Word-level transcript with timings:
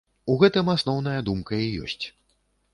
У 0.35 0.37
гэтым 0.43 0.71
асноўная 0.75 1.19
думка 1.29 1.61
і 1.69 1.71
ёсць. 1.87 2.05